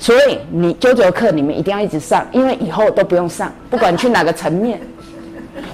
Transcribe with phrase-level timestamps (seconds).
[0.00, 4.80] 所以你九九课你们一定要一直上，因为以后都不用上，不管去哪个层面。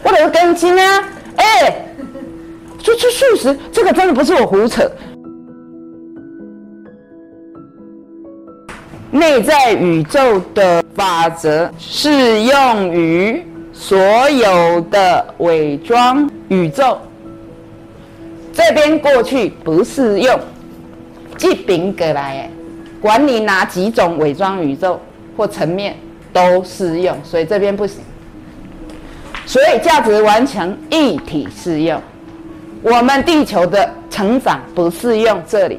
[0.03, 1.87] 我有个根筋啊，哎，
[2.83, 4.91] 说出素食，这个真的不是我胡扯。
[9.13, 13.97] 内在宇宙的法则适用于所
[14.29, 16.99] 有的伪装宇宙。
[18.53, 20.39] 这边过去不适用，
[21.39, 22.51] 这边过来，
[23.07, 25.01] 管你哪几种伪装宇宙
[25.37, 25.95] 或层面
[26.33, 28.01] 都适用，所以这边不行。
[29.45, 32.03] 所以价值完成一体适用，
[32.83, 35.79] 我们地球的成长不适用这里。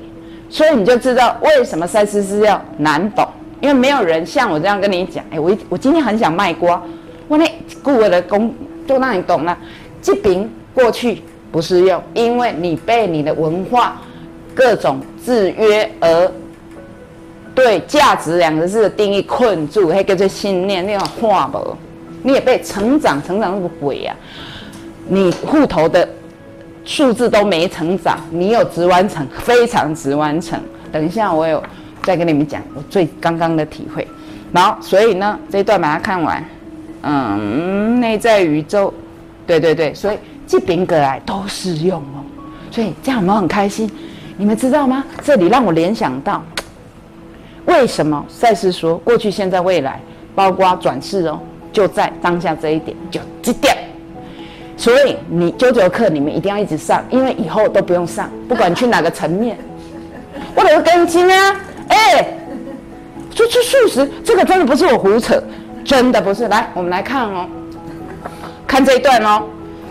[0.50, 3.28] 所以你就知道为什么赛斯是要难懂，
[3.60, 5.22] 因为没有人像我这样跟你讲。
[5.30, 6.82] 哎，我我今天很想卖瓜，
[7.28, 7.46] 我那
[7.84, 8.56] 顾我的功
[8.88, 9.58] 就让你懂了。
[10.02, 11.22] 这边过去
[11.52, 14.02] 不适用，因为你被你的文化
[14.56, 16.32] 各种制约而
[17.58, 21.76] 对价值两个字的定义困住，还跟这信念那种话不，
[22.22, 24.16] 你也被成长成长那个鬼呀，
[25.08, 26.08] 你户头的。
[26.86, 30.58] 数字都没成长，你有直完成，非常直完成。
[30.90, 31.62] 等一下我有
[32.02, 34.08] 再跟你们讲我最刚刚的体会。
[34.54, 36.42] 然后，所以呢，这一段把它看完。
[37.02, 38.94] 嗯，内在宇宙，
[39.46, 42.24] 对对对，所以这边过来都适用哦。
[42.72, 43.92] 所以这样我们很开心。
[44.38, 45.04] 你们知道吗？
[45.22, 46.42] 这里让我联想到，
[47.68, 50.02] 为什么赛斯说过去、现在、未来，
[50.34, 51.40] 包括转世哦，
[51.72, 53.78] 就在当下这一点，就这点。
[54.76, 59.58] 所以你九九课你们一定要一直上，因为以后都不用上，不管去哪个层面。
[60.56, 61.56] 我有个根筋啊，
[61.90, 62.28] 哎，
[63.36, 65.42] 说出素食，这个真的不是我胡扯，
[65.84, 66.48] 真的不是。
[66.48, 67.48] 来，我们来看哦，
[68.66, 69.44] 看这一段哦。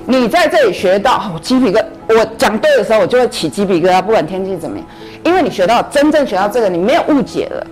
[0.07, 4.87] 你在这里学到鸡皮疙我讲对的时候，我就会起鸡皮疙瘩，不管天气怎么样，
[5.25, 7.67] 因为你学到真正学到这个，你没有误解了。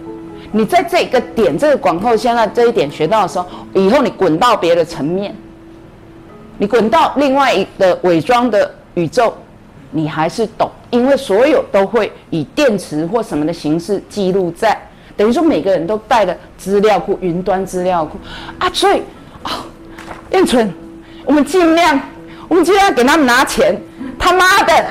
[0.51, 5.35] 你在这个点，这个广后现在这一点学到的时候，以后你滚到别的层面。
[6.59, 9.35] 你滚到另外一个伪装的宇宙，
[9.91, 14.81] 你还是懂，因为所有都会以电池或什么的形式记录在，
[15.17, 18.19] 等于说每个人都带了资料库、云端资料库
[18.59, 19.03] 啊，所以
[19.43, 19.67] 啊，
[20.31, 20.73] 燕春，
[21.25, 22.01] 我们尽量，
[22.55, 23.77] 我们尽量给他们拿钱，
[24.17, 24.87] 他妈的，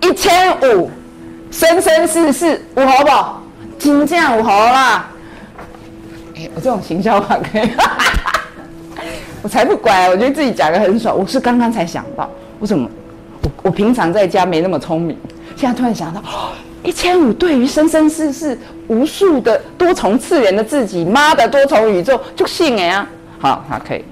[0.00, 0.90] 一千五，
[1.50, 3.42] 生生世世五好不好？
[3.78, 5.06] 金价五好啦，
[6.34, 7.70] 哎，我这种行销法可以。
[9.44, 11.14] 我才不管，我觉得自己讲的很爽。
[11.14, 12.26] 我是刚刚才想到，
[12.58, 12.88] 我怎么，
[13.42, 15.14] 我我平常在家没那么聪明，
[15.54, 16.22] 现在突然想到，
[16.82, 23.06] 一千五对于生生世世无数的多重次元的自己，妈的多重宇宙就信哎啊！
[23.38, 24.02] 好，好可以，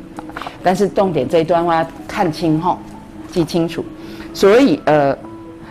[0.63, 1.83] 但是重点这一段话
[2.21, 2.79] 看清吼，
[3.33, 3.83] 记清楚。
[4.35, 5.17] 所以呃，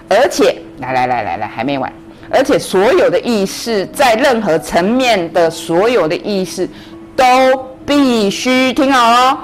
[0.09, 1.93] 而且来来来来来，还没完，
[2.31, 6.67] 而且所有的意识在任何层面的所有的意识
[7.15, 7.23] 都
[7.85, 9.37] 必须听好哦。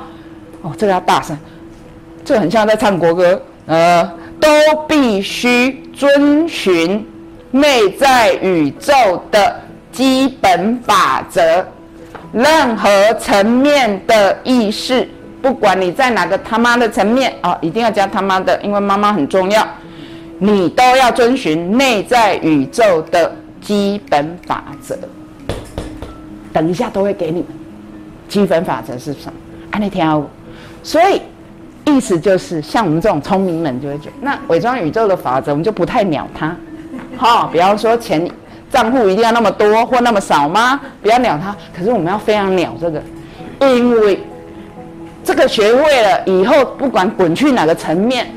[0.64, 1.38] 哦，这个要大声，
[2.24, 3.40] 这很像在唱国歌。
[3.68, 4.04] 呃，
[4.40, 4.50] 都
[4.88, 7.08] 必须遵循
[7.52, 8.94] 内在宇宙
[9.30, 9.62] 的
[9.92, 11.64] 基本法则。
[12.34, 12.90] 任何
[13.20, 15.08] 层面的意识，
[15.46, 19.64] 不管你在哪个他妈的层面哦，一定要加他妈的，因为妈妈很重要。
[20.40, 24.98] 你都要遵循内在宇宙的基本法则。
[26.52, 27.46] 等一下都会给你们。
[28.28, 29.34] 基本法则是什么？
[29.70, 30.26] 按那条。
[30.82, 31.22] 所以，
[31.86, 36.56] 意思就是像我们这种聪明人就会觉得，那伪装宇宙的法则，我们就不太鸟它。
[37.18, 38.28] 好，比方说钱
[38.72, 40.82] 账户一定要那么多或那么少吗？
[41.04, 41.56] 不要鸟它。
[41.72, 43.00] 可是我们要非常鸟这个，
[43.62, 44.20] 因为
[45.26, 48.28] 这个学会了以后，不管滚去哪个层面，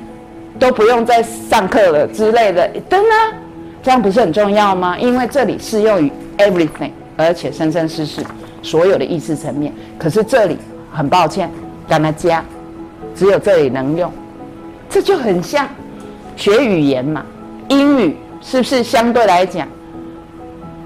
[0.58, 2.68] 都不用再上课了之类的。
[2.88, 3.36] 真的，
[3.82, 4.98] 这样不是很重要吗？
[4.98, 8.24] 因为这里适用于 everything，而且生生世世
[8.62, 9.72] 所有的意识层面。
[9.98, 10.56] 可是这里
[10.90, 11.48] 很抱歉。
[11.90, 12.44] 跟他加，
[13.14, 14.12] 只有这里能用，
[14.90, 15.66] 这就很像
[16.36, 17.24] 学语言嘛。
[17.68, 19.66] 英语是不是相对来讲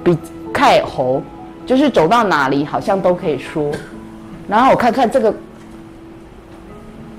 [0.05, 0.17] 比
[0.55, 1.21] 太猴，
[1.67, 3.73] 就是走到哪里好像都可以说。
[4.47, 5.35] 然后我看看这个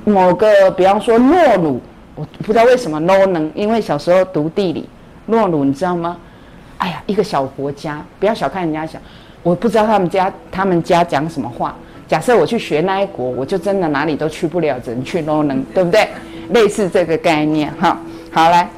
[0.06, 1.82] 某个，比方说诺鲁，
[2.16, 4.88] 我不知道为什么 no 能，因为小时候读地理，
[5.26, 6.18] 诺鲁你知道吗？
[6.78, 9.00] 哎呀，一个小国家，不要小看人家小，
[9.42, 11.76] 我不知道他们家他们家讲什么话。
[12.08, 16.08] 假设我去学那一国，我就真的哪里都去不了，只能去 no 能，对不对？
[16.50, 17.98] 类似这个概念哈。
[18.32, 18.70] 好来。